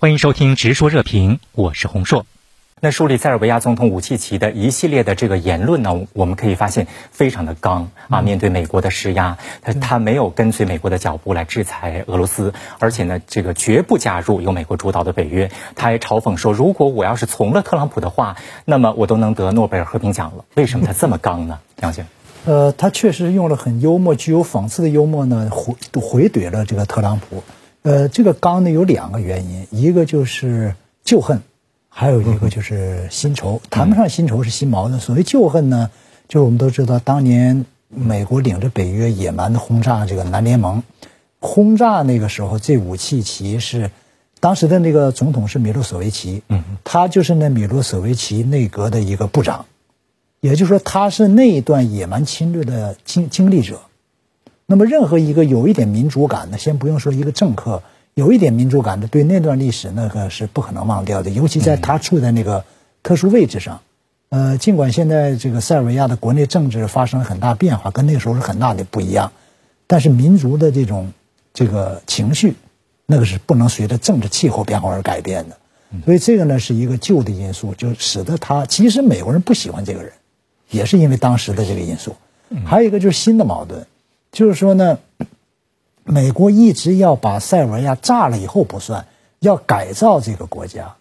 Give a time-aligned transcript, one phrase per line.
[0.00, 2.24] 欢迎收听《直说热评》，我是洪硕。
[2.80, 15.50] 那梳理塞尔维亚总统武契奇的一系列的这个言论呢，我们可以发现非常的刚啊，面对美国的施压，他他没有跟随美国的脚步来制裁俄罗斯，而且呢，这个绝不加入由美国主导的北约。
[15.74, 20.44] 他还嘲讽说，如果我要是从了特朗普的话，那么我都能得诺贝尔和平奖了。
[20.54, 21.58] 为什么他这么刚呢？
[21.82, 22.06] 杨先
[22.44, 27.42] 呃，他确实用了很幽默、具有讽刺的幽默呢，回回怼了这个特朗普。
[27.82, 30.74] 呃，这个刚呢有两个原因，一个就是
[31.04, 31.40] 旧恨。
[31.90, 35.00] 还有一个就是新仇，谈不上新仇是新矛盾。
[35.00, 35.90] 所谓旧恨呢，
[36.28, 40.84] 就是我们都知道，当年美国领着北约野蛮的轰炸这个南联盟，
[41.40, 43.90] 轰炸那个时候，这武器旗是
[44.38, 49.66] 当时的那个总统是米洛索维奇，嗯，他就是那米洛索维奇内阁的一个部长，
[50.40, 53.80] 也就是说，他是那一段野蛮侵略的经经历者。
[54.70, 57.82] 那么，任何一个有一点民主感的，先不用说一个政客。
[58.12, 62.66] 有一点民主感的，对那段历史那个是不可能忘掉的，尤其在他处在那个
[63.02, 63.80] 特殊位置上。
[64.28, 69.32] 呃，尽管现在这个塞尔维亚的国内政治发生了很大变化，跟那时候是很大的不一样，
[69.86, 71.14] 但是民族的这种
[71.54, 72.54] 这个情绪，
[73.06, 75.56] 那个是不能随着政治气候变化而改变的。
[76.04, 80.12] 所以这个呢是一个旧的因素，就使得他其实美国人不喜欢这个人，
[80.68, 82.16] 也是因为当时的这个因素。
[82.66, 83.86] 还有一个就是新的矛盾，
[84.32, 84.98] 就是说呢。
[86.10, 89.04] 美国一直要把塞尔维亚炸了以后不算，
[89.40, 90.94] 要改造这个国家，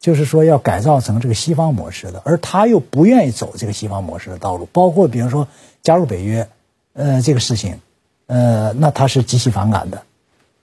[0.00, 5.46] 就是说要改造成这个西方模式的，而他又不愿意走这个西方模式的道路，包括比如说
[5.80, 6.48] 加入北约，
[6.94, 7.78] 呃，这个事情，
[8.26, 10.02] 呃，那他是极其反感的，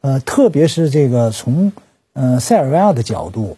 [0.02, 1.71] 呃，特别是这个从
[2.11, 3.55] 呃塞尔维亚的角度。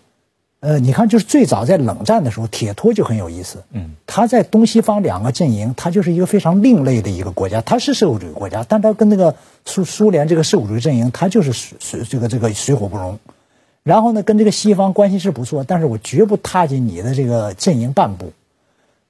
[0.60, 3.64] 呃，你看，就是最早在冷战的时候，铁托就很有意思。
[3.72, 7.62] 嗯，他在东西方两个阵营，他就是一个非常另类的一个国家。
[7.62, 9.36] 他是社会主义国家，但他跟那个
[9.66, 13.20] 苏苏联这个社会主义阵营，他就是水水这个这个水火不容。
[13.84, 18.34] 然后呢，跟这个西方关系是不错，但是我绝不踏进你的这个阵营半步。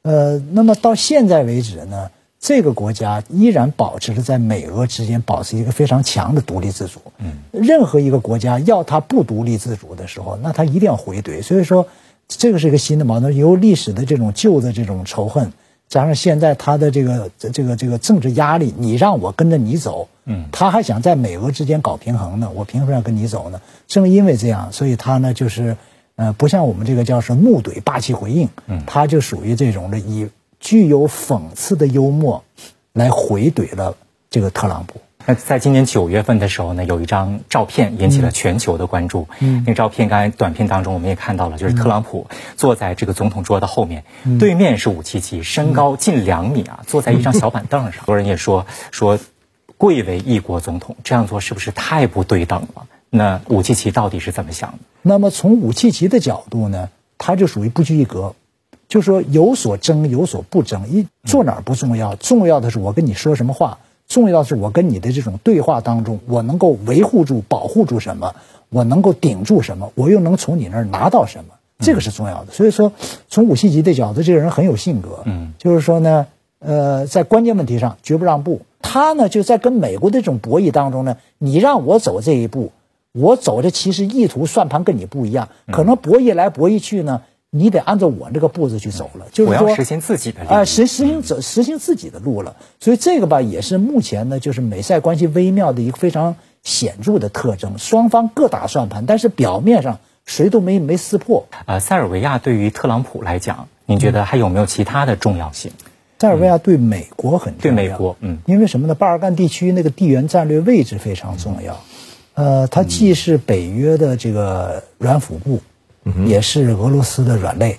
[0.01, 2.11] 呃，那么到现在为止呢？
[2.39, 6.99] 这个国家依然保持着在美俄之间保持一个非常强的独立自主。
[7.17, 11.41] 嗯，任何一个国家要它不独立自主的时候，那它一定要回怼。
[11.41, 11.87] 所以说，
[12.27, 15.51] 这个是一个新的矛盾，由历史的这种旧的这种仇恨，
[15.89, 23.59] 加上现在他的这个这个这个政治压力，你让我跟着你走，嗯，他还想在美俄之间搞平衡呢，我凭什么要跟你走呢？
[23.87, 25.75] 正因为这样，所以他呢就是，
[26.17, 30.29] 呃，不像我们这个叫是怒怼霸气回应，嗯，他就属于这种的以。
[30.59, 32.43] 具有讽刺的幽默，
[32.93, 33.95] 来回怼了
[34.29, 35.01] 这个特朗普。
[35.25, 39.27] 那在今年九月份的时候呢，有一张照片引起了全球的关注。
[39.39, 44.05] 嗯，那个照片刚才短片当中我们也看到了，就是特朗普坐在这个总统桌的后面，
[44.39, 47.91] 对面是武契奇，身高近两米啊，坐在一张小板凳上。
[47.91, 49.19] 很 多人也说说，
[49.75, 52.87] 贵为一国总统，这样做是不是太不对等了？
[53.09, 54.79] 那武契奇到底是怎么想的？
[55.01, 58.33] 那么从武契奇的角度呢，他就属于不拘一格。
[58.87, 68.33] 就说有所争有所不争，一坐哪儿不重要，重要的是我跟你说什么话，重要的是我跟你的这种对话当中，我能够维护住、保护住什么，
[68.69, 72.53] 我能够顶住什么，我又能从你那儿拿到什么，这个是重要的。
[72.53, 72.93] 所以说，
[73.27, 76.27] 从武契奇的角度，这个人很有性格，嗯，就是说呢，
[76.59, 78.61] 呃，在关键问题上绝不让步。
[78.81, 82.71] 他呢就在跟美国的这种博弈当中呢，你让我走这一步，
[83.11, 87.23] 我走的其实意图算盘跟你不一样，可能博弈来博弈去呢。
[87.57, 92.55] 你得按照我这个步子去走了，就是说实行自己的啊，实实行走实行自己的路了。
[92.79, 97.77] 所以这个吧，也是目前呢，就是美塞关系微妙的一个非常显著的特征。
[97.77, 101.47] 双方各打算盘，但是表面上谁都没没撕破。
[101.65, 105.71] 呃，塞尔维亚对于特朗普来讲，您觉得还有没有其他的重要性？
[106.19, 108.95] 塞尔维亚对美国很重要，对美国，嗯，因为什么呢？
[108.95, 111.79] 巴尔干地区那个地缘战略位置非常重要。
[112.33, 115.61] 呃，它既是北约的这个软辅部。
[116.25, 117.77] 也是俄罗斯的软肋，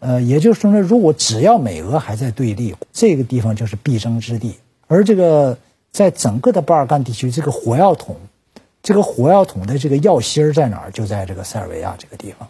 [0.00, 4.56] 呃，也就是说呢，如果只要美俄还在对立，这个地方就是必争之地。
[4.86, 5.56] 而这个
[5.90, 8.16] 在整个的巴尔干地区，这个火药桶，
[8.82, 10.90] 这个火药桶的这个药芯儿在哪儿？
[10.90, 12.48] 就在这个塞尔维亚这个地方。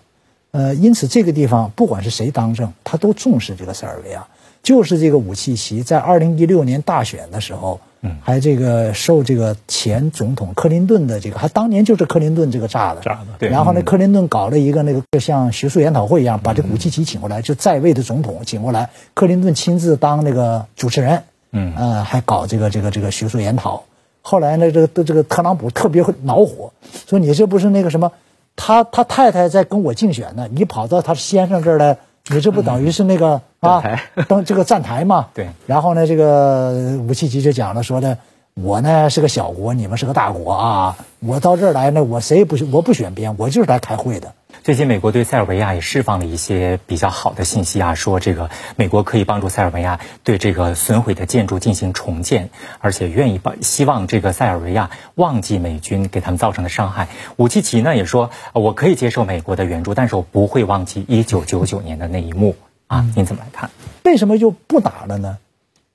[0.53, 4.27] 呃，因此这个地方不管是谁当政，他都重视这个塞尔维亚。
[4.63, 7.81] 就是这个武契奇在二零一六年大选的时候。
[8.05, 13.27] 嗯，还这个受这个前总统克林顿的这个，还当年就是克林顿这个炸的，炸的。
[13.39, 13.49] 对。
[13.49, 21.23] 然后呢，克林顿搞了一个那个像学术研讨会一样，把这古契奇请过来，就在位的总统请过来，克林顿亲自当那个主持人。
[21.53, 21.75] 嗯。
[21.77, 23.85] 呃，还搞这个这个这个学术研讨。
[24.21, 26.73] 后来呢，这个这个特朗普特别恼火，
[27.09, 28.11] 说你这不是那个什么，
[28.57, 31.99] 他他太太在跟我竞选呢，你跑到他先生这儿来。
[32.29, 33.83] 你这不等于是那个啊，
[34.29, 35.29] 登这个站台嘛？
[35.35, 35.49] 对。
[35.67, 38.17] 然后呢，这个武契奇就讲了，说的，
[38.55, 44.33] 我呢是个小国，你们是个大国啊，我到这儿来呢，我谁也不我不选边，我就是来开会的。
[44.63, 52.49] 最近，美国对塞尔维亚也释放了一些比较好的信息啊，说这个美国可以帮助塞尔维亚对这个损毁的建筑进行重建，
[52.79, 57.09] 而且愿意帮希望这个塞尔维亚忘记美军给他们造成的伤害。
[57.39, 62.55] 武契奇呢也说，我可以接受美国的援助，但是我不会忘记一九九九年的那一幕
[62.87, 63.69] 啊，您怎么来看？
[64.05, 65.39] 为什么就不打了呢？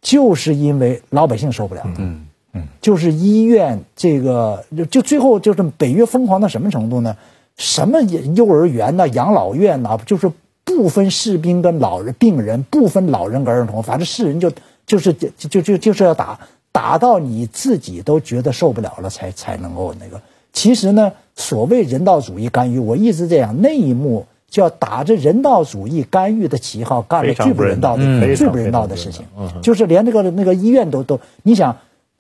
[0.02, 1.84] 就是因为老百姓受不了。
[1.86, 7.16] 嗯嗯，就是医院这个就最后就是北约疯狂到什么程度呢？
[7.58, 10.32] 什么幼儿园呐、养老院呐，就是
[10.64, 14.52] 不分士兵跟老人、病人，不分老人跟儿童，反正是人就
[14.86, 16.40] 就是就就就就是要打，
[16.72, 20.22] 打到你自己都觉得受不了了，才才能够那个。
[20.54, 29.26] 其实呢，所谓人道主义干预，我一直这样，那一幕叫打着人道主义干预的旗号，干了最不人道的、最不人道的事情，
[29.64, 31.76] 就是连那个那个医院都都，你想。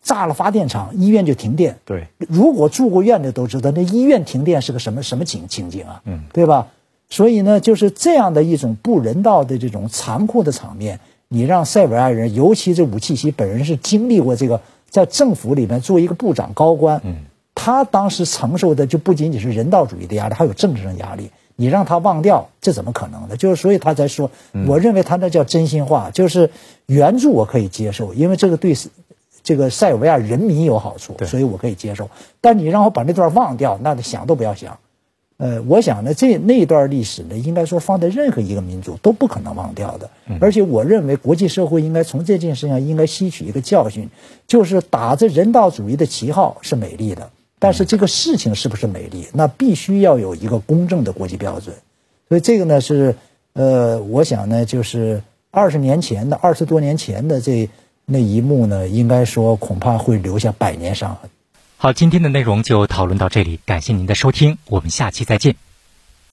[0.07, 1.75] 炸了发电厂，医院就停电。
[1.83, 6.01] 对，如果住过院的都知道，那医院停电是个什么什么情情景啊？
[6.06, 6.68] 嗯，对吧？
[7.09, 21.30] 所以呢，就是这样的一种不人道的这种残酷的场面，你让塞尔维亚人，尤其这武契奇本人是经历过这个，在政府里面做一个部长高官，嗯，他当时承受的就不仅仅是人道主义的压力，还有政治上压力。
[21.57, 23.36] 你让他忘掉，这怎么可能呢？
[23.36, 24.31] 就是所以他才说，
[24.68, 26.50] 我认为他那叫真心话，就是
[26.86, 28.74] 援助我可以接受，因为这个对。
[29.48, 32.10] 这个塞尔维亚人民有好处，所以我可以接受。
[32.42, 34.78] 但你让我把那段忘掉，那想都不要想。
[35.38, 40.10] 呃，我想呢，这那段历史呢，应该说放在任何一个民族都不可能忘掉的。
[40.42, 44.10] 而且我认为，国际社会应该从这件事上应该吸取一个教训，
[44.48, 51.74] 就是打着人道主义的旗号是美丽的，但是这个事情是不是美丽，那必须要有一个公正的国际标准。
[52.28, 53.16] 所以这个呢是，
[53.54, 57.70] 呃，我想呢，就是二十年前的二十多年前的这。
[58.09, 61.30] 那一幕呢，应该说恐怕会留下百年伤痕。
[61.75, 65.57] 好，今天的内容就讨论到这里，感谢您的收听，我们下期再见。